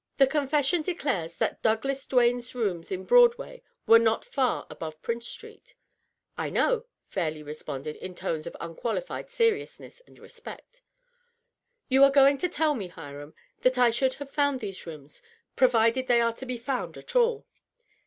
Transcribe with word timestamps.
"The 0.17 0.25
confession 0.25 0.81
declares 0.81 1.35
that 1.35 1.61
Douglas 1.61 2.07
Duane's 2.07 2.55
rooms 2.55 2.91
in 2.91 3.03
Broadway 3.05 3.61
were 3.85 3.99
not 3.99 4.25
fer 4.25 4.65
above 4.67 4.99
Prince 5.03 5.27
Street."" 5.27 5.75
I 6.39 6.49
know," 6.49 6.87
Fairleigh 7.05 7.43
responded, 7.43 7.97
in 7.97 8.15
tones 8.15 8.47
of 8.47 8.57
unqualified 8.59 9.29
seriousness 9.29 10.01
and 10.07 10.17
respect." 10.17 10.81
You 11.87 12.03
are 12.03 12.09
going 12.09 12.39
to 12.39 12.49
tell 12.49 12.73
me, 12.73 12.87
Hiram, 12.87 13.35
that 13.61 13.77
I 13.77 13.91
should 13.91 14.15
have 14.15 14.31
found 14.31 14.59
these 14.59 14.87
rooms, 14.87 15.21
provided 15.55 16.07
they 16.07 16.19
are 16.19 16.33
to 16.33 16.47
be 16.47 16.57
found 16.57 16.97
at 16.97 17.15
all." 17.15 17.45